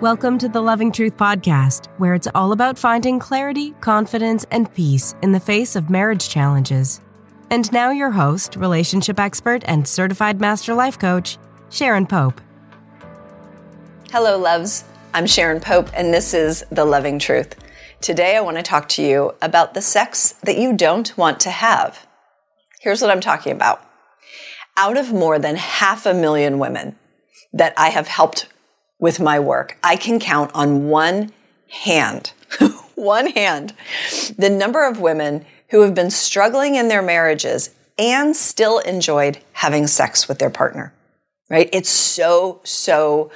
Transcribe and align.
Welcome 0.00 0.38
to 0.38 0.48
the 0.48 0.62
Loving 0.62 0.92
Truth 0.92 1.18
Podcast, 1.18 1.88
where 1.98 2.14
it's 2.14 2.26
all 2.34 2.52
about 2.52 2.78
finding 2.78 3.18
clarity, 3.18 3.72
confidence, 3.82 4.46
and 4.50 4.72
peace 4.72 5.14
in 5.20 5.32
the 5.32 5.38
face 5.38 5.76
of 5.76 5.90
marriage 5.90 6.26
challenges. 6.26 7.02
And 7.50 7.70
now, 7.70 7.90
your 7.90 8.10
host, 8.10 8.56
relationship 8.56 9.20
expert, 9.20 9.62
and 9.66 9.86
certified 9.86 10.40
master 10.40 10.72
life 10.72 10.98
coach, 10.98 11.36
Sharon 11.68 12.06
Pope. 12.06 12.40
Hello, 14.10 14.38
loves. 14.38 14.84
I'm 15.12 15.26
Sharon 15.26 15.60
Pope, 15.60 15.90
and 15.92 16.14
this 16.14 16.32
is 16.32 16.64
The 16.70 16.86
Loving 16.86 17.18
Truth. 17.18 17.56
Today, 18.00 18.38
I 18.38 18.40
want 18.40 18.56
to 18.56 18.62
talk 18.62 18.88
to 18.90 19.02
you 19.02 19.34
about 19.42 19.74
the 19.74 19.82
sex 19.82 20.32
that 20.44 20.56
you 20.56 20.74
don't 20.74 21.14
want 21.18 21.40
to 21.40 21.50
have. 21.50 22.06
Here's 22.80 23.02
what 23.02 23.10
I'm 23.10 23.20
talking 23.20 23.52
about. 23.52 23.86
Out 24.78 24.96
of 24.96 25.12
more 25.12 25.38
than 25.38 25.56
half 25.56 26.06
a 26.06 26.14
million 26.14 26.58
women 26.58 26.96
that 27.52 27.74
I 27.76 27.90
have 27.90 28.08
helped 28.08 28.46
with 29.00 29.18
my 29.18 29.40
work. 29.40 29.76
I 29.82 29.96
can 29.96 30.20
count 30.20 30.50
on 30.54 30.88
one 30.88 31.32
hand, 31.68 32.32
one 32.94 33.28
hand, 33.28 33.74
the 34.38 34.50
number 34.50 34.86
of 34.86 35.00
women 35.00 35.44
who 35.70 35.80
have 35.82 35.94
been 35.94 36.10
struggling 36.10 36.74
in 36.76 36.88
their 36.88 37.02
marriages 37.02 37.70
and 37.98 38.36
still 38.36 38.78
enjoyed 38.80 39.38
having 39.52 39.86
sex 39.86 40.28
with 40.28 40.38
their 40.38 40.50
partner. 40.50 40.92
Right? 41.48 41.68
It's 41.72 41.90
so, 41.90 42.60
so 42.62 43.32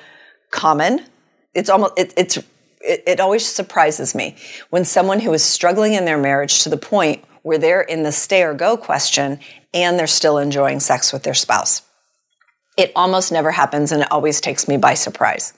common. 0.51 1.05
It's 1.55 1.69
almost, 1.69 1.95
it, 1.99 2.15
it's, 2.16 2.37
it, 2.80 3.02
it 3.07 3.21
always 3.21 3.45
surprises 3.45 4.15
me 4.15 4.37
when 4.71 4.85
someone 4.85 5.21
who 5.21 5.33
is 5.33 5.43
struggling 5.43 5.95
in 5.95 6.05
their 6.05 6.19
marriage 6.19 6.62
to 6.62 6.69
the 6.69 6.77
point 6.77 7.24
where 7.43 7.59
they're 7.59 7.83
in 7.83 8.05
the 8.05 8.12
stay 8.12 8.43
or 8.43 8.55
go 8.55 8.77
question 8.77 9.41
and 9.73 9.99
they're 9.99 10.07
still 10.07 10.38
enjoying 10.38 10.80
sex 10.80 11.12
with 11.12 11.24
their 11.24 11.35
spouse. 11.35 11.83
It 12.77 12.93
almost 12.96 13.33
never 13.33 13.51
happens 13.51 13.93
and 13.93 14.02
it 14.02 14.10
always 14.10 14.41
takes 14.41 14.66
me 14.66 14.77
by 14.77 14.95
surprise. 14.95 15.52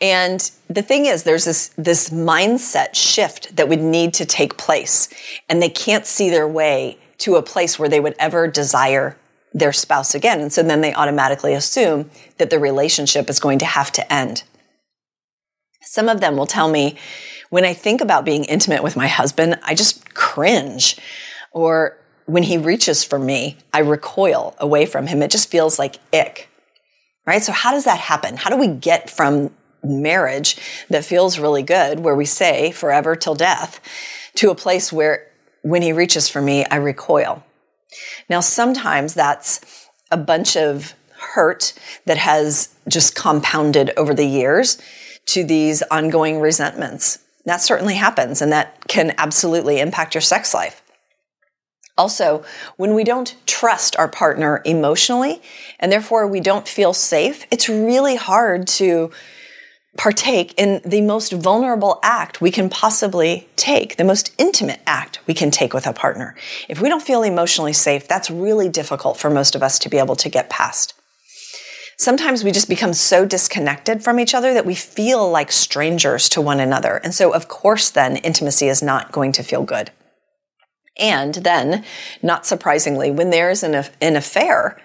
And 0.00 0.50
the 0.68 0.82
thing 0.82 1.06
is, 1.06 1.22
there's 1.22 1.44
this, 1.46 1.68
this 1.76 2.10
mindset 2.10 2.94
shift 2.94 3.56
that 3.56 3.68
would 3.68 3.80
need 3.80 4.12
to 4.14 4.26
take 4.26 4.58
place. 4.58 5.08
And 5.48 5.62
they 5.62 5.70
can't 5.70 6.04
see 6.04 6.28
their 6.28 6.46
way 6.46 6.98
to 7.18 7.36
a 7.36 7.42
place 7.42 7.78
where 7.78 7.88
they 7.88 8.00
would 8.00 8.14
ever 8.18 8.46
desire 8.46 9.16
their 9.54 9.72
spouse 9.72 10.14
again. 10.14 10.40
And 10.40 10.52
so 10.52 10.62
then 10.62 10.82
they 10.82 10.92
automatically 10.92 11.54
assume 11.54 12.10
that 12.36 12.50
the 12.50 12.58
relationship 12.58 13.30
is 13.30 13.40
going 13.40 13.58
to 13.60 13.64
have 13.64 13.90
to 13.92 14.12
end. 14.12 14.42
Some 15.80 16.10
of 16.10 16.20
them 16.20 16.36
will 16.36 16.46
tell 16.46 16.68
me, 16.68 16.98
when 17.48 17.64
I 17.64 17.72
think 17.72 18.02
about 18.02 18.24
being 18.26 18.44
intimate 18.44 18.82
with 18.82 18.96
my 18.96 19.06
husband, 19.06 19.58
I 19.62 19.74
just 19.74 20.14
cringe. 20.14 20.98
Or 21.52 21.96
when 22.26 22.42
he 22.42 22.58
reaches 22.58 23.02
for 23.02 23.18
me, 23.18 23.56
I 23.72 23.78
recoil 23.78 24.54
away 24.58 24.84
from 24.84 25.06
him. 25.06 25.22
It 25.22 25.30
just 25.30 25.48
feels 25.48 25.78
like 25.78 25.96
ick. 26.12 26.50
Right? 27.24 27.42
So 27.42 27.52
how 27.52 27.70
does 27.70 27.84
that 27.84 27.98
happen? 27.98 28.36
How 28.36 28.50
do 28.50 28.56
we 28.56 28.68
get 28.68 29.08
from 29.08 29.52
marriage 29.86 30.56
that 30.90 31.04
feels 31.04 31.38
really 31.38 31.62
good, 31.62 32.00
where 32.00 32.16
we 32.16 32.24
say 32.24 32.70
forever 32.72 33.16
till 33.16 33.34
death, 33.34 33.80
to 34.36 34.50
a 34.50 34.54
place 34.54 34.92
where 34.92 35.26
when 35.62 35.82
he 35.82 35.92
reaches 35.92 36.28
for 36.28 36.40
me, 36.40 36.64
I 36.66 36.76
recoil? 36.76 37.42
Now, 38.28 38.40
sometimes 38.40 39.14
that's 39.14 39.88
a 40.10 40.16
bunch 40.16 40.56
of 40.56 40.94
hurt 41.18 41.72
that 42.04 42.18
has 42.18 42.74
just 42.88 43.14
compounded 43.14 43.90
over 43.96 44.14
the 44.14 44.26
years 44.26 44.78
to 45.26 45.44
these 45.44 45.82
ongoing 45.90 46.40
resentments. 46.40 47.18
That 47.46 47.60
certainly 47.60 47.94
happens, 47.94 48.42
and 48.42 48.52
that 48.52 48.86
can 48.88 49.14
absolutely 49.18 49.80
impact 49.80 50.14
your 50.14 50.20
sex 50.20 50.54
life. 50.54 50.82
Also, 51.98 52.44
when 52.76 52.94
we 52.94 53.04
don't 53.04 53.34
trust 53.46 53.96
our 53.96 54.08
partner 54.08 54.60
emotionally 54.66 55.40
and 55.80 55.90
therefore 55.90 56.26
we 56.26 56.40
don't 56.40 56.68
feel 56.68 56.92
safe, 56.92 57.46
it's 57.50 57.68
really 57.68 58.16
hard 58.16 58.66
to 58.68 59.10
partake 59.96 60.54
in 60.56 60.80
the 60.84 61.00
most 61.00 61.32
vulnerable 61.32 61.98
act 62.02 62.40
we 62.40 62.50
can 62.50 62.68
possibly 62.68 63.48
take, 63.56 63.96
the 63.96 64.04
most 64.04 64.34
intimate 64.38 64.80
act 64.86 65.20
we 65.26 65.34
can 65.34 65.50
take 65.50 65.72
with 65.72 65.86
a 65.86 65.92
partner. 65.92 66.34
If 66.68 66.80
we 66.80 66.88
don't 66.88 67.02
feel 67.02 67.22
emotionally 67.22 67.72
safe, 67.72 68.06
that's 68.06 68.30
really 68.30 68.68
difficult 68.68 69.16
for 69.16 69.30
most 69.30 69.54
of 69.54 69.62
us 69.62 69.78
to 69.80 69.88
be 69.88 69.98
able 69.98 70.16
to 70.16 70.28
get 70.28 70.50
past. 70.50 70.94
Sometimes 71.98 72.44
we 72.44 72.52
just 72.52 72.68
become 72.68 72.92
so 72.92 73.24
disconnected 73.24 74.04
from 74.04 74.20
each 74.20 74.34
other 74.34 74.52
that 74.52 74.66
we 74.66 74.74
feel 74.74 75.30
like 75.30 75.50
strangers 75.50 76.28
to 76.28 76.42
one 76.42 76.60
another. 76.60 76.96
And 76.96 77.14
so, 77.14 77.32
of 77.32 77.48
course, 77.48 77.88
then 77.88 78.18
intimacy 78.18 78.68
is 78.68 78.82
not 78.82 79.12
going 79.12 79.32
to 79.32 79.42
feel 79.42 79.62
good. 79.62 79.90
And 80.98 81.34
then, 81.36 81.84
not 82.22 82.44
surprisingly, 82.44 83.10
when 83.10 83.30
there's 83.30 83.62
an, 83.62 83.82
an 84.00 84.16
affair, 84.16 84.80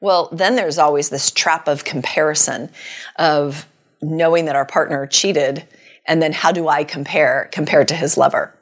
well, 0.00 0.28
then 0.32 0.56
there's 0.56 0.78
always 0.78 1.08
this 1.08 1.30
trap 1.30 1.68
of 1.68 1.84
comparison 1.84 2.70
of 3.16 3.66
knowing 4.10 4.46
that 4.46 4.56
our 4.56 4.66
partner 4.66 5.06
cheated. 5.06 5.66
And 6.06 6.22
then 6.22 6.32
how 6.32 6.52
do 6.52 6.68
I 6.68 6.84
compare 6.84 7.48
compared 7.52 7.88
to 7.88 7.94
his 7.94 8.16
lover? 8.16 8.52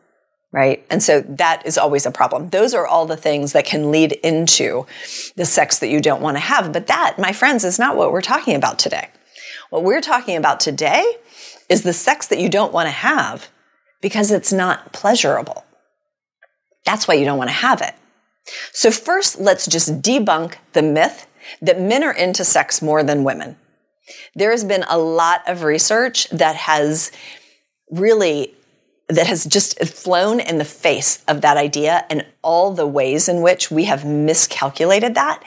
Right. 0.53 0.87
And 0.89 1.03
so 1.03 1.21
that 1.21 1.67
is 1.67 1.77
always 1.77 2.07
a 2.07 2.13
problem. 2.13 2.51
Those 2.51 2.75
are 2.75 2.87
all 2.87 3.07
the 3.07 3.17
things 3.17 3.53
that 3.55 3.67
can 3.67 3.91
lead 3.91 4.13
into 4.13 4.87
the 5.35 5.45
sex 5.45 5.81
that 5.81 5.89
you 5.89 6.01
don't 6.01 6.23
want 6.23 6.37
to 6.37 6.41
have. 6.41 6.73
But 6.73 6.87
that, 6.87 7.19
my 7.19 7.33
friends, 7.33 7.65
is 7.65 7.79
not 7.79 7.97
what 7.97 8.13
we're 8.13 8.23
talking 8.23 8.55
about 8.55 8.79
today. 8.79 9.09
What 9.71 9.83
we're 9.83 10.01
talking 10.01 10.37
about 10.37 10.61
today 10.61 11.05
is 11.69 11.83
the 11.83 11.93
sex 11.93 12.29
that 12.29 12.39
you 12.39 12.49
don't 12.49 12.73
want 12.73 12.87
to 12.87 12.93
have 12.93 13.49
because 14.01 14.31
it's 14.31 14.53
not 14.53 14.93
pleasurable. 14.93 15.65
That's 16.85 17.09
why 17.09 17.15
you 17.15 17.25
don't 17.25 17.39
want 17.39 17.51
to 17.51 17.55
have 17.55 17.81
it. 17.81 17.95
So 18.73 18.91
first, 18.91 19.41
let's 19.41 19.67
just 19.67 20.03
debunk 20.03 20.57
the 20.73 20.83
myth 20.83 21.27
that 21.61 21.81
men 21.81 22.05
are 22.05 22.13
into 22.13 22.45
sex 22.45 22.83
more 22.83 23.03
than 23.03 23.25
women. 23.25 23.57
There 24.35 24.51
has 24.51 24.65
been 24.65 24.85
a 24.89 24.99
lot 24.99 25.43
of 25.49 25.63
research 25.63 26.29
that 26.31 26.57
has 26.57 27.11
really 27.91 28.55
that 29.09 29.27
has 29.27 29.45
just 29.45 29.79
flown 29.85 30.41
in 30.41 30.59
the 30.59 30.65
face 30.65 31.23
of 31.29 31.43
that 31.43 31.57
idea 31.57 32.07
and 32.09 32.25
all 32.43 32.73
the 32.73 32.87
ways 32.87 33.29
in 33.29 33.43
which 33.43 33.71
we 33.71 33.85
have 33.85 34.05
miscalculated 34.05 35.15
that. 35.15 35.43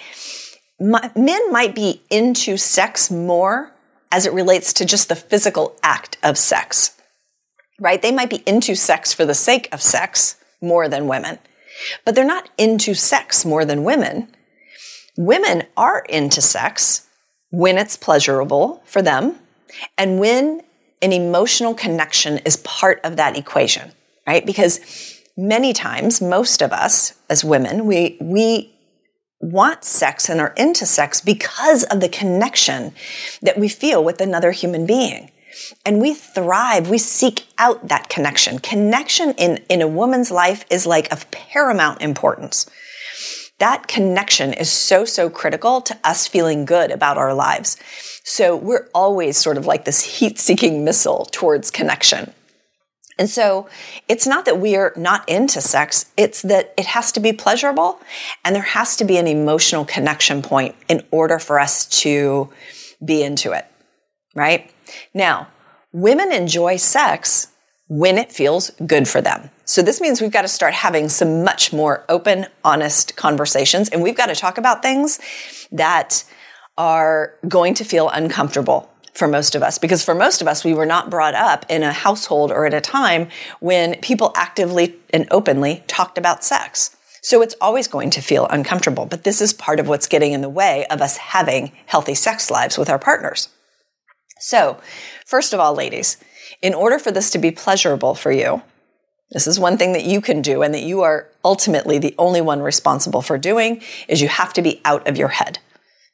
men 0.80 1.52
might 1.52 1.74
be 1.74 2.02
into 2.12 2.56
sex 2.56 3.10
more 3.10 3.74
as 4.12 4.28
it 4.28 4.34
relates 4.34 4.74
to 4.74 4.86
just 4.86 5.10
the 5.10 5.16
physical 5.16 5.76
act 5.82 6.18
of 6.22 6.38
sex, 6.38 6.96
right? 7.80 8.02
They 8.02 8.12
might 8.12 8.30
be 8.30 8.44
into 8.46 8.76
sex 8.76 9.12
for 9.12 9.26
the 9.26 9.34
sake 9.34 9.68
of 9.72 9.82
sex 9.82 10.36
more 10.62 10.88
than 10.88 11.08
women, 11.08 11.40
but 12.06 12.14
they're 12.14 12.24
not 12.24 12.50
into 12.60 12.94
sex 12.94 13.44
more 13.44 13.66
than 13.66 13.84
women. 13.84 14.28
Women 15.18 15.64
are 15.76 16.06
into 16.08 16.42
sex 16.42 17.07
when 17.58 17.80
it's 17.80 17.98
pleasurable 17.98 18.84
for 18.86 19.02
them 19.02 19.36
and 19.98 20.20
when 20.20 20.62
an 21.02 21.12
emotional 21.12 21.74
connection 21.74 22.38
is 22.46 22.58
part 22.58 23.02
of 23.04 23.16
that 23.16 23.36
equation, 23.36 23.92
right? 24.28 24.46
Because 24.46 24.80
many 25.36 25.74
times, 25.74 26.22
most 26.22 26.62
of 26.62 26.72
us 26.72 27.16
as 27.32 27.44
women, 27.44 27.88
we, 27.88 28.16
we 28.22 28.76
want 29.42 29.84
sex 29.84 30.30
and 30.30 30.40
are 30.40 30.54
into 30.56 30.86
sex 30.86 31.20
because 31.20 31.84
of 31.86 32.00
the 32.00 32.10
connection 32.10 32.94
that 33.42 33.58
we 33.58 33.68
feel 33.68 34.04
with 34.04 34.22
another 34.22 34.52
human 34.52 34.86
being. 34.86 35.32
And 35.84 36.00
we 36.00 36.14
thrive, 36.14 36.92
we 36.92 37.00
seek 37.00 37.48
out 37.58 37.88
that 37.88 38.08
connection. 38.08 38.60
Connection 38.60 39.32
in, 39.32 39.64
in 39.68 39.82
a 39.82 39.88
woman's 39.88 40.30
life 40.30 40.64
is 40.70 40.86
like 40.86 41.12
of 41.12 41.32
paramount 41.32 42.04
importance. 42.04 42.70
That 43.60 43.88
connection 43.88 44.54
is 44.54 44.72
so, 44.72 45.04
so 45.04 45.30
critical 45.30 45.82
to 45.82 45.98
us 46.04 46.28
feeling 46.28 46.66
good 46.66 46.92
about 46.92 47.18
our 47.18 47.34
lives. 47.34 47.78
So 48.24 48.56
we're 48.56 48.88
always 48.94 49.38
sort 49.38 49.58
of 49.58 49.66
like 49.66 49.86
this 49.86 50.04
heat 50.04 50.38
seeking 50.38 50.84
missile 50.84 51.28
towards 51.32 51.72
connection. 51.72 52.34
And 53.18 53.30
so 53.30 53.68
it's 54.08 54.28
not 54.28 54.46
that 54.46 54.60
we 54.60 54.76
are 54.76 54.94
not 54.96 55.28
into 55.28 55.60
sex, 55.60 56.06
it's 56.18 56.44
that 56.44 56.74
it 56.78 56.86
has 56.86 57.12
to 57.14 57.20
be 57.20 57.34
pleasurable 57.34 58.00
and 58.46 58.56
there 58.56 58.62
has 58.62 58.96
to 58.98 59.06
be 59.06 59.18
an 59.18 59.28
emotional 59.28 59.86
connection 59.86 60.44
point 60.44 60.76
in 60.88 61.04
order 61.10 61.40
for 61.40 61.60
us 61.60 61.86
to 62.02 62.50
be 63.04 63.24
into 63.24 63.54
it, 63.54 63.66
right? 64.36 64.72
Now, 65.16 65.48
women 65.92 66.32
enjoy 66.32 66.78
sex 66.78 67.48
when 67.88 68.18
it 68.18 68.32
feels 68.32 68.70
good 68.86 69.08
for 69.08 69.22
them. 69.22 69.50
So 69.66 69.82
this 69.82 70.02
means 70.02 70.22
we've 70.22 70.32
got 70.32 70.42
to 70.42 70.48
start 70.48 70.74
having 70.74 71.10
some 71.10 71.44
much 71.44 71.72
more 71.72 72.06
open, 72.10 72.48
honest 72.64 73.16
conversations 73.16 73.90
and 73.90 74.02
we've 74.02 74.18
got 74.18 74.28
to 74.28 74.36
talk 74.36 74.58
about 74.58 74.82
things 74.82 75.20
that 75.72 76.24
are 76.78 77.34
going 77.48 77.74
to 77.76 77.84
feel 77.84 78.10
uncomfortable 78.10 78.90
for 79.14 79.28
most 79.28 79.56
of 79.56 79.64
us 79.64 79.80
because 79.80 80.04
for 80.06 80.14
most 80.14 80.42
of 80.42 80.48
us 80.48 80.64
we 80.64 80.74
were 80.74 80.86
not 80.86 81.10
brought 81.10 81.34
up 81.34 81.66
in 81.70 81.82
a 81.82 81.92
household 81.92 82.52
or 82.52 82.66
at 82.66 82.74
a 82.74 82.82
time 82.82 83.30
when 83.60 83.96
people 84.02 84.32
actively 84.36 84.96
and 85.12 85.28
openly 85.32 85.84
talked 85.88 86.18
about 86.18 86.44
sex. 86.44 86.96
So 87.22 87.42
it's 87.42 87.56
always 87.60 87.88
going 87.88 88.12
to 88.12 88.22
feel 88.22 88.48
uncomfortable, 88.48 89.06
but 89.06 89.24
this 89.24 89.42
is 89.42 89.54
part 89.54 89.80
of 89.80 89.88
what's 89.88 90.08
getting 90.08 90.34
in 90.34 90.42
the 90.42 90.50
way 90.50 90.86
of 90.90 91.02
us 91.02 91.18
having 91.18 91.72
healthy 91.88 92.14
sex 92.14 92.52
lives 92.52 92.78
with 92.78 92.90
our 92.90 93.00
partners. 93.00 93.50
So, 94.40 94.80
first 95.26 95.52
of 95.52 95.60
all, 95.60 95.74
ladies, 95.74 96.18
in 96.62 96.74
order 96.74 97.00
for 97.00 97.12
this 97.12 97.30
to 97.32 97.38
be 97.38 97.52
pleasurable 97.52 98.16
for 98.16 98.32
you, 98.32 98.62
this 99.32 99.48
is 99.48 99.60
one 99.60 99.78
thing 99.78 99.94
that 99.94 100.06
you 100.06 100.22
can 100.22 100.42
do 100.42 100.62
and 100.62 100.74
that 100.74 100.84
you 100.84 101.02
are 101.02 101.30
ultimately 101.44 102.00
the 102.00 102.16
only 102.18 102.42
one 102.42 102.62
responsible 102.62 103.22
for 103.22 103.38
doing 103.38 103.82
is 104.08 104.22
you 104.22 104.30
have 104.30 104.54
to 104.54 104.62
be 104.62 104.82
out 104.86 105.08
of 105.08 105.18
your 105.18 105.28
head. 105.28 105.60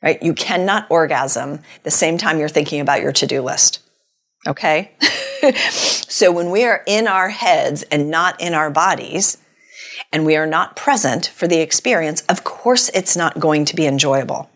Right? 0.02 0.22
You 0.22 0.34
cannot 0.34 0.88
orgasm 0.90 1.62
the 1.84 1.92
same 1.92 2.18
time 2.18 2.40
you're 2.40 2.50
thinking 2.50 2.82
about 2.82 3.02
your 3.02 3.14
to-do 3.14 3.42
list. 3.42 3.80
Okay? 4.46 4.92
so 5.70 6.32
when 6.32 6.52
we 6.52 6.66
are 6.66 6.84
in 6.86 7.08
our 7.08 7.30
heads 7.30 7.84
and 7.84 8.10
not 8.10 8.42
in 8.42 8.54
our 8.54 8.70
bodies, 8.70 9.38
and 10.12 10.26
we 10.26 10.36
are 10.36 10.48
not 10.48 10.76
present 10.76 11.28
for 11.28 11.48
the 11.48 11.60
experience, 11.60 12.22
of 12.30 12.44
course 12.44 12.90
it's 12.90 13.16
not 13.16 13.40
going 13.40 13.66
to 13.66 13.76
be 13.76 13.86
enjoyable. 13.86 14.50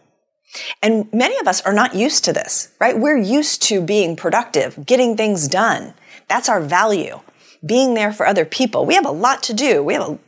And 0.82 1.12
many 1.14 1.38
of 1.40 1.48
us 1.48 1.62
are 1.62 1.74
not 1.74 1.96
used 1.96 2.26
to 2.26 2.34
this, 2.34 2.70
right? 2.80 2.98
We're 2.98 3.18
used 3.18 3.62
to 3.64 3.82
being 3.82 4.16
productive, 4.16 4.86
getting 4.86 5.16
things 5.16 5.48
done. 5.48 5.94
That's 6.28 6.50
our 6.50 6.62
value. 6.62 7.20
Being 7.66 7.96
there 7.96 8.14
for 8.14 8.26
other 8.26 8.46
people. 8.46 8.86
We 8.86 8.96
have 8.96 9.06
a 9.06 9.12
lot 9.12 9.44
to 9.44 9.54
do. 9.54 9.84
We 9.84 9.94
have 9.94 10.10
a 10.10 10.20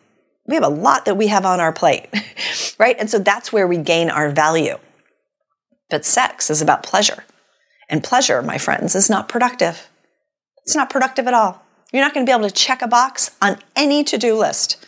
we 0.48 0.56
have 0.56 0.64
a 0.64 0.70
lot 0.70 1.06
that 1.06 1.16
we 1.16 1.28
have 1.28 1.46
on 1.46 1.60
our 1.60 1.72
plate, 1.72 2.10
right? 2.80 2.96
And 2.98 3.08
so 3.08 3.20
that's 3.20 3.54
where 3.54 3.68
we 3.68 3.78
gain 3.78 4.10
our 4.10 4.32
value. 4.32 4.80
But 5.92 6.06
sex 6.06 6.50
is 6.50 6.60
about 6.60 6.82
pleasure. 6.82 7.24
And 7.88 8.04
pleasure, 8.04 8.42
my 8.42 8.58
friends, 8.58 8.96
is 8.96 9.12
not 9.12 9.30
productive. 9.30 9.90
It's 10.64 10.76
not 10.76 10.90
productive 10.90 11.28
at 11.28 11.36
all. 11.36 11.64
You're 11.92 12.04
not 12.04 12.16
going 12.16 12.26
to 12.26 12.30
be 12.30 12.36
able 12.36 12.50
to 12.50 12.54
check 12.54 12.82
a 12.82 12.88
box 12.88 13.36
on 13.42 13.60
any 13.76 14.04
to 14.06 14.18
do 14.18 14.36
list. 14.36 14.84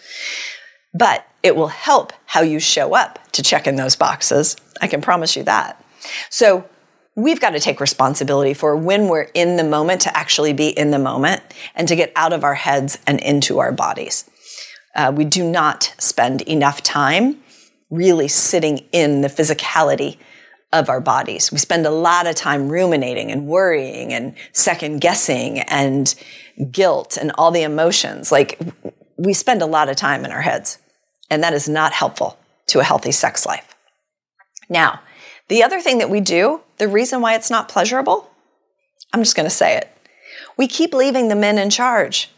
But 0.93 1.27
it 1.43 1.55
will 1.55 1.67
help 1.67 2.13
how 2.25 2.41
you 2.41 2.59
show 2.59 2.93
up 2.95 3.19
to 3.33 3.43
check 3.43 3.67
in 3.67 3.75
those 3.75 3.95
boxes. 3.95 4.55
I 4.81 4.87
can 4.87 5.01
promise 5.01 5.35
you 5.35 5.43
that. 5.43 5.83
So 6.29 6.67
we've 7.15 7.39
got 7.39 7.51
to 7.51 7.59
take 7.59 7.79
responsibility 7.79 8.53
for 8.53 8.75
when 8.75 9.07
we're 9.07 9.29
in 9.33 9.57
the 9.57 9.63
moment 9.63 10.01
to 10.01 10.17
actually 10.17 10.53
be 10.53 10.69
in 10.69 10.91
the 10.91 10.99
moment 10.99 11.41
and 11.75 11.87
to 11.87 11.95
get 11.95 12.11
out 12.15 12.33
of 12.33 12.43
our 12.43 12.55
heads 12.55 12.97
and 13.05 13.19
into 13.19 13.59
our 13.59 13.71
bodies. 13.71 14.29
Uh, 14.95 15.11
we 15.15 15.25
do 15.25 15.43
not 15.43 15.93
spend 15.97 16.41
enough 16.43 16.81
time 16.83 17.41
really 17.89 18.27
sitting 18.27 18.79
in 18.91 19.21
the 19.21 19.27
physicality 19.27 20.17
of 20.73 20.89
our 20.89 21.01
bodies. 21.01 21.51
We 21.51 21.57
spend 21.57 21.85
a 21.85 21.91
lot 21.91 22.27
of 22.27 22.35
time 22.35 22.69
ruminating 22.69 23.31
and 23.31 23.45
worrying 23.45 24.13
and 24.13 24.35
second 24.53 25.01
guessing 25.01 25.59
and 25.59 26.13
guilt 26.71 27.17
and 27.17 27.31
all 27.37 27.51
the 27.51 27.63
emotions. 27.63 28.31
Like 28.31 28.59
we 29.17 29.33
spend 29.33 29.61
a 29.61 29.65
lot 29.65 29.89
of 29.89 29.97
time 29.97 30.23
in 30.23 30.31
our 30.31 30.41
heads, 30.41 30.77
and 31.31 31.41
that 31.41 31.53
is 31.53 31.67
not 31.67 31.93
helpful 31.93 32.37
to 32.67 32.79
a 32.79 32.83
healthy 32.83 33.11
sex 33.11 33.45
life. 33.45 33.73
Now, 34.69 34.99
the 35.47 35.63
other 35.63 35.79
thing 35.79 35.97
that 35.97 36.09
we 36.09 36.19
do, 36.19 36.61
the 36.77 36.87
reason 36.87 37.21
why 37.21 37.33
it's 37.33 37.49
not 37.49 37.69
pleasurable, 37.69 38.29
I'm 39.13 39.23
just 39.23 39.35
going 39.35 39.47
to 39.47 39.49
say 39.49 39.75
it. 39.77 39.89
We 40.57 40.67
keep 40.67 40.93
leaving 40.93 41.29
the 41.29 41.35
men 41.35 41.57
in 41.57 41.69
charge. 41.69 42.29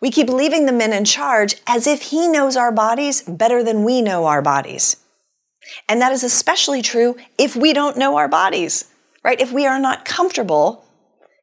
We 0.00 0.10
keep 0.10 0.28
leaving 0.28 0.66
the 0.66 0.72
men 0.72 0.92
in 0.92 1.04
charge 1.04 1.56
as 1.66 1.86
if 1.86 2.02
he 2.02 2.26
knows 2.26 2.56
our 2.56 2.72
bodies 2.72 3.22
better 3.22 3.62
than 3.62 3.84
we 3.84 4.00
know 4.00 4.24
our 4.24 4.42
bodies. 4.42 4.96
And 5.88 6.00
that 6.00 6.12
is 6.12 6.24
especially 6.24 6.82
true 6.82 7.16
if 7.38 7.56
we 7.56 7.72
don't 7.72 7.96
know 7.96 8.16
our 8.16 8.28
bodies, 8.28 8.86
right? 9.22 9.40
If 9.40 9.52
we 9.52 9.66
are 9.66 9.78
not 9.78 10.04
comfortable 10.04 10.84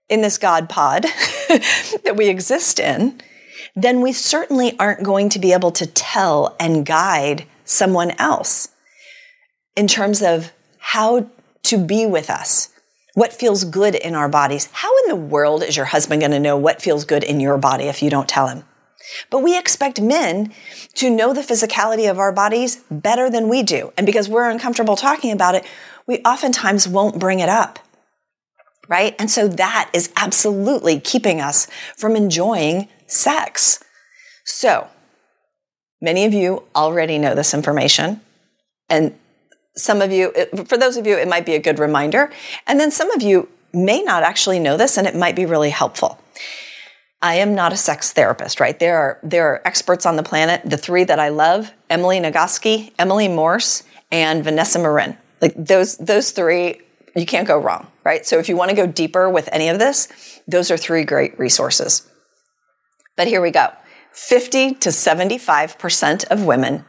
in 0.09 0.21
this 0.21 0.37
God 0.37 0.69
pod 0.69 1.03
that 1.49 2.15
we 2.15 2.27
exist 2.27 2.79
in, 2.79 3.21
then 3.75 4.01
we 4.01 4.11
certainly 4.11 4.77
aren't 4.79 5.03
going 5.03 5.29
to 5.29 5.39
be 5.39 5.53
able 5.53 5.71
to 5.71 5.85
tell 5.85 6.55
and 6.59 6.85
guide 6.85 7.45
someone 7.65 8.11
else 8.19 8.69
in 9.75 9.87
terms 9.87 10.21
of 10.21 10.51
how 10.77 11.29
to 11.63 11.77
be 11.77 12.05
with 12.05 12.29
us, 12.29 12.69
what 13.13 13.33
feels 13.33 13.63
good 13.63 13.95
in 13.95 14.15
our 14.15 14.27
bodies. 14.27 14.67
How 14.71 14.91
in 15.03 15.09
the 15.09 15.15
world 15.15 15.63
is 15.63 15.77
your 15.77 15.85
husband 15.85 16.21
going 16.21 16.31
to 16.31 16.39
know 16.39 16.57
what 16.57 16.81
feels 16.81 17.05
good 17.05 17.23
in 17.23 17.39
your 17.39 17.57
body 17.57 17.85
if 17.85 18.01
you 18.01 18.09
don't 18.09 18.27
tell 18.27 18.47
him? 18.47 18.63
But 19.29 19.39
we 19.39 19.57
expect 19.57 20.01
men 20.01 20.53
to 20.95 21.09
know 21.09 21.33
the 21.33 21.41
physicality 21.41 22.09
of 22.09 22.19
our 22.19 22.31
bodies 22.31 22.83
better 22.89 23.29
than 23.29 23.49
we 23.49 23.63
do. 23.63 23.93
And 23.97 24.05
because 24.05 24.29
we're 24.29 24.49
uncomfortable 24.49 24.95
talking 24.95 25.31
about 25.31 25.55
it, 25.55 25.65
we 26.07 26.19
oftentimes 26.19 26.87
won't 26.87 27.19
bring 27.19 27.39
it 27.39 27.49
up. 27.49 27.79
Right? 28.87 29.15
And 29.17 29.31
so 29.31 29.47
that 29.47 29.89
is 29.93 30.11
absolutely 30.17 30.99
keeping 30.99 31.39
us 31.39 31.67
from 31.95 32.15
enjoying 32.15 32.89
sex. 33.11 33.83
So, 34.45 34.87
many 36.01 36.25
of 36.25 36.33
you 36.33 36.63
already 36.75 37.17
know 37.17 37.35
this 37.35 37.53
information. 37.53 38.21
And 38.89 39.15
some 39.75 40.01
of 40.01 40.11
you, 40.11 40.33
for 40.65 40.77
those 40.77 40.97
of 40.97 41.07
you, 41.07 41.17
it 41.17 41.27
might 41.27 41.45
be 41.45 41.55
a 41.55 41.59
good 41.59 41.79
reminder. 41.79 42.31
And 42.67 42.79
then 42.79 42.91
some 42.91 43.11
of 43.11 43.21
you 43.21 43.47
may 43.73 44.01
not 44.01 44.23
actually 44.23 44.59
know 44.59 44.77
this 44.77 44.97
and 44.97 45.07
it 45.07 45.15
might 45.15 45.35
be 45.35 45.45
really 45.45 45.69
helpful. 45.69 46.19
I 47.21 47.35
am 47.35 47.53
not 47.53 47.71
a 47.71 47.77
sex 47.77 48.11
therapist, 48.11 48.59
right? 48.59 48.77
There 48.77 48.97
are 48.97 49.19
there 49.21 49.47
are 49.47 49.61
experts 49.63 50.07
on 50.07 50.15
the 50.15 50.23
planet. 50.23 50.61
The 50.65 50.77
three 50.77 51.03
that 51.03 51.19
I 51.19 51.29
love: 51.29 51.71
Emily 51.89 52.19
Nagoski, 52.19 52.91
Emily 52.97 53.27
Morse, 53.27 53.83
and 54.11 54.43
Vanessa 54.43 54.79
Marin. 54.79 55.15
Like 55.39 55.53
those 55.55 55.97
those 55.97 56.31
three, 56.31 56.81
you 57.15 57.27
can't 57.27 57.47
go 57.47 57.59
wrong, 57.59 57.85
right? 58.03 58.25
So 58.25 58.39
if 58.39 58.49
you 58.49 58.57
want 58.57 58.71
to 58.71 58.75
go 58.75 58.87
deeper 58.87 59.29
with 59.29 59.49
any 59.51 59.69
of 59.69 59.77
this, 59.77 60.41
those 60.47 60.71
are 60.71 60.77
three 60.77 61.03
great 61.03 61.37
resources. 61.37 62.10
But 63.21 63.27
here 63.27 63.39
we 63.39 63.51
go: 63.51 63.71
fifty 64.11 64.73
to 64.73 64.91
seventy-five 64.91 65.77
percent 65.77 66.23
of 66.31 66.43
women 66.43 66.85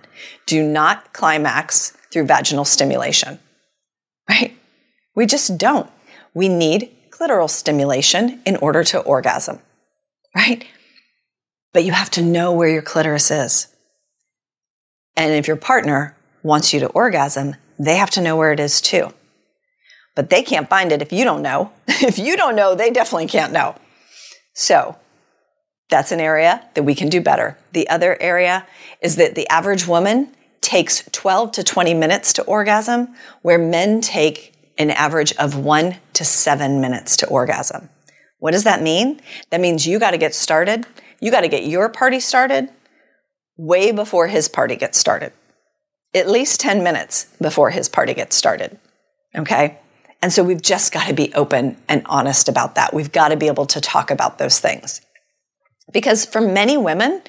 do 0.47 0.63
not 0.63 1.13
climax 1.13 1.91
through 2.11 2.25
vaginal 2.25 2.65
stimulation, 2.65 3.39
right? 4.27 4.57
We 5.15 5.27
just 5.27 5.59
don't. 5.59 5.91
We 6.33 6.49
need 6.49 6.91
clitoral 7.11 7.51
stimulation 7.51 8.41
in 8.47 8.57
order 8.57 8.83
to 8.85 9.01
orgasm 9.01 9.61
right? 10.35 10.65
But 11.75 11.85
you 11.85 11.93
have 11.93 12.09
to 12.13 12.23
know 12.23 12.51
where 12.51 12.71
your 12.71 12.81
clitoris 12.81 13.31
is. 13.31 13.67
And 15.15 15.35
if 15.35 15.47
your 15.47 15.59
partner 15.59 16.17
wants 16.43 16.73
you 16.73 16.81
to 16.81 16.87
orgasm, 16.87 17.57
they 17.79 17.97
have 17.97 18.09
to 18.13 18.23
know 18.23 18.37
where 18.37 18.53
it 18.53 18.61
is 18.61 18.81
too. 18.81 19.13
But 20.17 20.31
they 20.31 20.43
can't 20.43 20.71
find 20.71 20.93
it 20.93 21.03
if 21.03 21.13
you 21.13 21.25
don't 21.25 21.43
know. 21.43 21.73
if 21.87 22.19
you 22.19 22.39
don't 22.39 22.57
know, 22.57 22.75
they 22.75 22.89
definitely 22.91 23.27
can't 23.27 23.53
know. 23.53 23.75
So 24.55 24.97
that's 25.93 26.11
an 26.11 26.21
area 26.21 26.67
that 26.75 26.83
we 26.83 26.97
can 26.97 27.09
do 27.09 27.21
better. 27.21 27.57
The 27.73 27.89
other 27.89 28.21
area 28.21 28.67
is 29.01 29.17
that 29.17 29.37
the 29.37 29.47
average 29.49 29.87
woman 29.87 30.35
takes 30.61 31.05
12 31.13 31.53
to 31.53 31.63
20 31.63 31.95
minutes 31.95 32.33
to 32.33 32.43
orgasm, 32.45 33.15
where 33.43 33.59
men 33.59 34.01
take 34.01 34.55
an 34.79 34.91
average 34.91 35.33
of 35.37 35.57
one 35.57 35.97
to 36.15 36.25
seven 36.25 36.81
minutes 36.81 37.17
to 37.19 37.29
orgasm. 37.29 37.91
What 38.39 38.53
does 38.53 38.65
that 38.65 38.83
mean? 38.83 39.21
That 39.51 39.61
means 39.61 39.87
you 39.87 39.99
got 39.99 40.13
to 40.13 40.19
get 40.19 40.35
started. 40.35 40.87
You 41.21 41.31
got 41.31 41.43
to 41.43 41.49
get 41.49 41.65
your 41.65 41.89
party 41.89 42.21
started 42.21 42.71
way 43.57 43.93
before 43.93 44.27
his 44.27 44.49
party 44.49 44.77
gets 44.77 44.99
started. 44.99 45.33
At 46.15 46.29
least 46.29 46.59
10 46.61 46.83
minutes 46.83 47.27
before 47.41 47.71
his 47.71 47.89
party 47.89 48.15
gets 48.15 48.35
started. 48.35 48.79
Okay? 49.37 49.79
And 50.23 50.33
so 50.33 50.43
we've 50.43 50.63
just 50.63 50.93
got 50.93 51.09
to 51.09 51.15
be 51.15 51.33
open 51.35 51.77
and 51.89 52.03
honest 52.07 52.49
about 52.49 52.77
that. 52.77 52.95
We've 52.95 53.13
got 53.13 53.29
to 53.29 53.37
be 53.37 53.49
able 53.49 53.67
to 53.67 53.81
talk 53.81 54.11
about 54.11 54.39
those 54.39 54.59
things. 54.59 55.01
Because 55.93 56.25
for 56.25 56.41
many 56.41 56.77
women, 56.77 57.23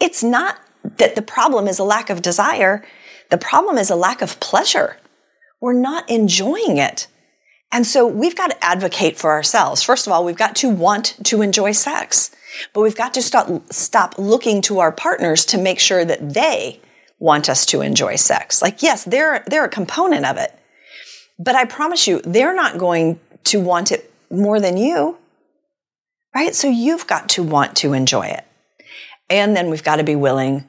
it's 0.00 0.22
not 0.22 0.58
that 0.96 1.14
the 1.14 1.22
problem 1.22 1.68
is 1.68 1.78
a 1.78 1.84
lack 1.84 2.10
of 2.10 2.22
desire. 2.22 2.84
The 3.30 3.38
problem 3.38 3.78
is 3.78 3.90
a 3.90 3.96
lack 3.96 4.22
of 4.22 4.40
pleasure. 4.40 4.96
We're 5.60 5.74
not 5.74 6.08
enjoying 6.08 6.78
it. 6.78 7.06
And 7.72 7.86
so 7.86 8.06
we've 8.06 8.34
got 8.34 8.50
to 8.50 8.64
advocate 8.64 9.16
for 9.16 9.30
ourselves. 9.30 9.82
First 9.82 10.06
of 10.06 10.12
all, 10.12 10.24
we've 10.24 10.36
got 10.36 10.56
to 10.56 10.68
want 10.68 11.16
to 11.24 11.42
enjoy 11.42 11.72
sex, 11.72 12.34
but 12.72 12.80
we've 12.80 12.96
got 12.96 13.14
to 13.14 13.22
stop, 13.22 13.72
stop 13.72 14.18
looking 14.18 14.60
to 14.62 14.80
our 14.80 14.90
partners 14.90 15.44
to 15.46 15.58
make 15.58 15.78
sure 15.78 16.04
that 16.04 16.34
they 16.34 16.80
want 17.20 17.48
us 17.48 17.64
to 17.66 17.82
enjoy 17.82 18.16
sex. 18.16 18.60
Like, 18.60 18.82
yes, 18.82 19.04
they're, 19.04 19.44
they're 19.46 19.66
a 19.66 19.68
component 19.68 20.24
of 20.24 20.36
it, 20.36 20.58
but 21.38 21.54
I 21.54 21.64
promise 21.64 22.08
you, 22.08 22.20
they're 22.22 22.54
not 22.54 22.78
going 22.78 23.20
to 23.44 23.60
want 23.60 23.92
it 23.92 24.12
more 24.30 24.58
than 24.58 24.76
you, 24.76 25.18
right? 26.34 26.54
So 26.54 26.68
you've 26.68 27.06
got 27.06 27.28
to 27.30 27.42
want 27.42 27.76
to 27.78 27.92
enjoy 27.92 28.26
it. 28.26 28.44
And 29.28 29.56
then 29.56 29.70
we've 29.70 29.84
got 29.84 29.96
to 29.96 30.04
be 30.04 30.16
willing 30.16 30.68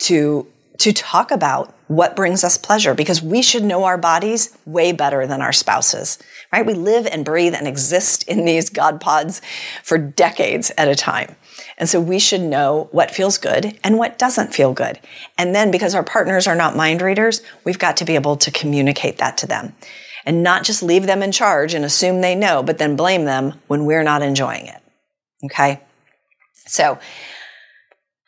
to, 0.00 0.46
to 0.78 0.92
talk 0.92 1.30
about 1.30 1.74
what 1.88 2.14
brings 2.14 2.44
us 2.44 2.56
pleasure 2.56 2.94
because 2.94 3.20
we 3.20 3.42
should 3.42 3.64
know 3.64 3.84
our 3.84 3.98
bodies 3.98 4.56
way 4.64 4.92
better 4.92 5.26
than 5.26 5.42
our 5.42 5.52
spouses, 5.52 6.18
right? 6.52 6.64
We 6.64 6.74
live 6.74 7.06
and 7.06 7.24
breathe 7.24 7.54
and 7.54 7.66
exist 7.66 8.22
in 8.28 8.44
these 8.44 8.70
God 8.70 9.00
pods 9.00 9.42
for 9.82 9.98
decades 9.98 10.70
at 10.78 10.88
a 10.88 10.94
time. 10.94 11.34
And 11.78 11.88
so 11.88 12.00
we 12.00 12.18
should 12.18 12.42
know 12.42 12.88
what 12.92 13.10
feels 13.10 13.38
good 13.38 13.78
and 13.82 13.98
what 13.98 14.18
doesn't 14.18 14.54
feel 14.54 14.72
good. 14.72 15.00
And 15.36 15.54
then 15.54 15.70
because 15.70 15.94
our 15.94 16.04
partners 16.04 16.46
are 16.46 16.54
not 16.54 16.76
mind 16.76 17.02
readers, 17.02 17.42
we've 17.64 17.78
got 17.78 17.96
to 17.98 18.04
be 18.04 18.14
able 18.14 18.36
to 18.36 18.50
communicate 18.50 19.18
that 19.18 19.36
to 19.38 19.46
them 19.46 19.74
and 20.24 20.42
not 20.42 20.64
just 20.64 20.82
leave 20.82 21.06
them 21.06 21.22
in 21.22 21.32
charge 21.32 21.74
and 21.74 21.84
assume 21.84 22.20
they 22.20 22.34
know, 22.34 22.62
but 22.62 22.78
then 22.78 22.96
blame 22.96 23.24
them 23.24 23.54
when 23.66 23.84
we're 23.84 24.02
not 24.02 24.22
enjoying 24.22 24.66
it. 24.66 24.79
Okay. 25.44 25.80
So 26.66 26.98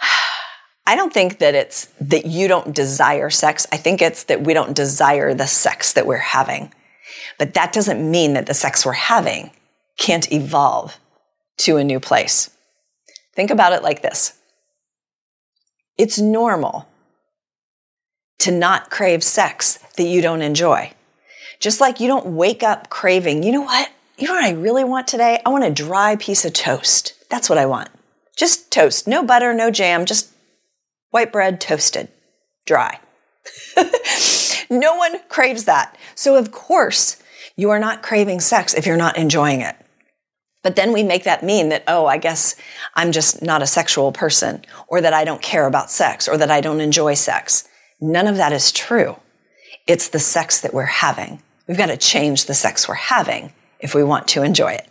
I 0.87 0.97
don't 0.97 1.12
think 1.12 1.38
that 1.38 1.54
it's 1.54 1.87
that 2.00 2.26
you 2.26 2.49
don't 2.49 2.75
desire 2.75 3.31
sex. 3.31 3.66
I 3.73 3.76
think 3.76 4.02
it's 4.02 4.25
that 4.25 4.42
we 4.42 4.54
don't 4.54 4.75
desire 4.75 5.35
the 5.35 5.47
sex 5.47 5.92
that 5.92 6.07
we're 6.07 6.19
having. 6.19 6.73
But 7.38 7.54
that 7.54 7.73
doesn't 7.73 8.11
mean 8.11 8.35
that 8.35 8.47
the 8.47 8.54
sex 8.54 8.85
we're 8.85 8.92
having 8.92 9.50
can't 9.97 10.31
evolve 10.33 10.99
to 11.59 11.76
a 11.76 11.85
new 11.85 12.00
place. 12.00 12.50
Think 13.35 13.50
about 13.50 13.73
it 13.73 13.83
like 13.83 14.02
this. 14.02 14.38
It's 15.97 16.19
normal 16.19 16.88
to 18.40 18.50
not 18.50 18.90
crave 18.90 19.23
sex 19.23 19.78
that 19.97 20.04
you 20.04 20.21
don't 20.21 20.42
enjoy. 20.42 20.92
Just 21.61 21.81
like 21.81 22.00
you 22.00 22.09
don't 22.09 22.26
wake 22.26 22.62
up 22.62 22.90
craving, 22.90 23.42
you 23.45 23.52
know 23.52 23.62
what? 23.62 23.90
You 24.23 24.29
know 24.29 24.35
what 24.35 24.45
I 24.45 24.52
really 24.52 24.85
want 24.85 25.09
today? 25.09 25.41
I 25.45 25.49
want 25.49 25.64
a 25.64 25.71
dry 25.71 26.14
piece 26.14 26.45
of 26.45 26.52
toast. 26.52 27.14
That's 27.29 27.50
what 27.50 27.59
I 27.59 27.67
want. 27.67 27.88
Just 28.37 28.71
toast. 28.71 29.09
No 29.09 29.25
butter, 29.25 29.52
no 29.52 29.69
jam, 29.73 30.05
just 30.05 30.33
white 31.11 31.33
bread 31.33 31.61
toasted, 31.61 32.07
dry. 32.64 33.00
no 34.71 34.95
one 34.95 35.19
craves 35.29 35.64
that. 35.64 35.99
So, 36.14 36.37
of 36.37 36.52
course, 36.52 37.21
you 37.57 37.71
are 37.71 37.81
not 37.81 38.05
craving 38.05 38.38
sex 38.38 38.75
if 38.75 38.87
you're 38.87 38.97
not 38.97 39.19
enjoying 39.19 39.61
it. 39.61 39.75
But 40.62 40.76
then 40.76 40.93
we 40.93 41.02
make 41.02 41.25
that 41.25 41.43
mean 41.43 41.71
that, 41.71 41.83
oh, 41.88 42.07
I 42.07 42.19
guess 42.19 42.55
I'm 42.95 43.11
just 43.11 43.43
not 43.43 43.61
a 43.61 43.67
sexual 43.67 44.12
person, 44.12 44.64
or 44.87 45.00
that 45.00 45.12
I 45.12 45.25
don't 45.25 45.43
care 45.43 45.67
about 45.67 45.91
sex, 45.91 46.29
or 46.29 46.38
that 46.38 46.49
I 46.49 46.61
don't 46.61 46.81
enjoy 46.81 47.14
sex. 47.14 47.69
None 48.00 48.29
of 48.29 48.37
that 48.37 48.52
is 48.52 48.71
true. 48.71 49.17
It's 49.88 50.11
the 50.11 50.21
sex 50.21 50.61
that 50.61 50.73
we're 50.73 50.85
having. 50.85 51.43
We've 51.67 51.76
got 51.76 51.87
to 51.87 51.97
change 51.97 52.45
the 52.45 52.55
sex 52.55 52.87
we're 52.87 52.95
having 52.95 53.52
if 53.83 53.95
we 53.95 54.03
want 54.03 54.29
to 54.29 54.43
enjoy 54.43 54.73
it. 54.73 54.89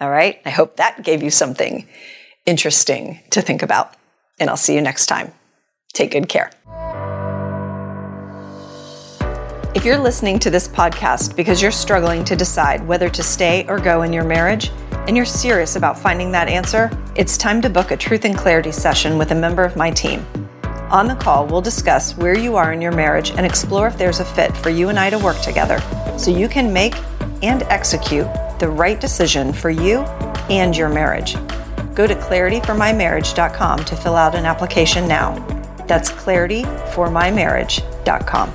All 0.00 0.10
right. 0.10 0.40
I 0.44 0.50
hope 0.50 0.76
that 0.76 1.04
gave 1.04 1.22
you 1.22 1.30
something 1.30 1.86
interesting 2.46 3.20
to 3.30 3.40
think 3.40 3.62
about. 3.62 3.94
And 4.40 4.50
I'll 4.50 4.56
see 4.56 4.74
you 4.74 4.80
next 4.80 5.06
time. 5.06 5.32
Take 5.92 6.10
good 6.10 6.28
care. 6.28 6.50
If 9.74 9.84
you're 9.84 9.98
listening 9.98 10.38
to 10.40 10.50
this 10.50 10.66
podcast 10.66 11.36
because 11.36 11.60
you're 11.60 11.70
struggling 11.70 12.24
to 12.24 12.36
decide 12.36 12.86
whether 12.86 13.08
to 13.10 13.22
stay 13.22 13.66
or 13.68 13.78
go 13.78 14.02
in 14.02 14.12
your 14.12 14.24
marriage, 14.24 14.70
and 15.06 15.16
you're 15.16 15.26
serious 15.26 15.76
about 15.76 15.98
finding 15.98 16.32
that 16.32 16.48
answer, 16.48 16.90
it's 17.14 17.36
time 17.36 17.60
to 17.60 17.68
book 17.68 17.90
a 17.90 17.96
truth 17.96 18.24
and 18.24 18.36
clarity 18.36 18.72
session 18.72 19.18
with 19.18 19.32
a 19.32 19.34
member 19.34 19.62
of 19.62 19.76
my 19.76 19.90
team. 19.90 20.24
On 20.90 21.06
the 21.08 21.16
call, 21.16 21.46
we'll 21.46 21.60
discuss 21.60 22.16
where 22.16 22.38
you 22.38 22.56
are 22.56 22.72
in 22.72 22.80
your 22.80 22.92
marriage 22.92 23.30
and 23.32 23.44
explore 23.44 23.88
if 23.88 23.98
there's 23.98 24.20
a 24.20 24.24
fit 24.24 24.56
for 24.56 24.70
you 24.70 24.88
and 24.88 24.98
I 24.98 25.10
to 25.10 25.18
work 25.18 25.38
together 25.40 25.80
so 26.16 26.30
you 26.30 26.48
can 26.48 26.72
make 26.72 26.94
and 27.44 27.62
execute 27.64 28.26
the 28.58 28.68
right 28.68 29.00
decision 29.00 29.52
for 29.52 29.70
you 29.70 30.00
and 30.50 30.76
your 30.76 30.88
marriage. 30.88 31.36
Go 31.94 32.06
to 32.06 32.14
clarityformymarriage.com 32.14 33.84
to 33.84 33.96
fill 33.96 34.16
out 34.16 34.34
an 34.34 34.46
application 34.46 35.06
now. 35.06 35.38
That's 35.86 36.10
clarityformymarriage.com. 36.10 38.52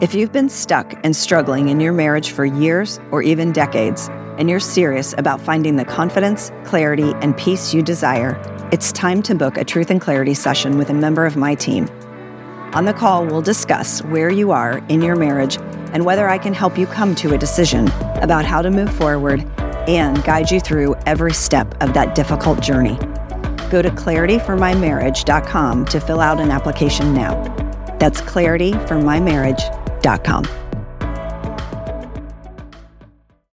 If 0.00 0.14
you've 0.14 0.32
been 0.32 0.48
stuck 0.48 0.94
and 1.04 1.14
struggling 1.14 1.68
in 1.68 1.78
your 1.78 1.92
marriage 1.92 2.30
for 2.30 2.46
years 2.46 2.98
or 3.10 3.22
even 3.22 3.52
decades, 3.52 4.08
and 4.38 4.48
you're 4.48 4.58
serious 4.58 5.14
about 5.18 5.42
finding 5.42 5.76
the 5.76 5.84
confidence, 5.84 6.50
clarity, 6.64 7.12
and 7.20 7.36
peace 7.36 7.74
you 7.74 7.82
desire, 7.82 8.40
it's 8.72 8.92
time 8.92 9.22
to 9.24 9.34
book 9.34 9.58
a 9.58 9.64
Truth 9.64 9.90
and 9.90 10.00
Clarity 10.00 10.32
session 10.32 10.78
with 10.78 10.88
a 10.88 10.94
member 10.94 11.26
of 11.26 11.36
my 11.36 11.54
team. 11.54 11.86
On 12.72 12.84
the 12.84 12.92
call, 12.92 13.26
we'll 13.26 13.42
discuss 13.42 14.00
where 14.04 14.30
you 14.30 14.52
are 14.52 14.78
in 14.88 15.02
your 15.02 15.16
marriage 15.16 15.58
and 15.92 16.04
whether 16.04 16.28
I 16.28 16.38
can 16.38 16.54
help 16.54 16.78
you 16.78 16.86
come 16.86 17.16
to 17.16 17.34
a 17.34 17.38
decision 17.38 17.88
about 18.22 18.44
how 18.44 18.62
to 18.62 18.70
move 18.70 18.94
forward 18.94 19.44
and 19.88 20.22
guide 20.22 20.52
you 20.52 20.60
through 20.60 20.94
every 21.04 21.32
step 21.32 21.74
of 21.82 21.94
that 21.94 22.14
difficult 22.14 22.62
journey. 22.62 22.96
Go 23.70 23.82
to 23.82 23.90
clarityformymarriage.com 23.90 25.84
to 25.86 26.00
fill 26.00 26.20
out 26.20 26.38
an 26.38 26.52
application 26.52 27.12
now. 27.12 27.42
That's 27.98 28.20
clarityformymarriage.com. 28.20 30.69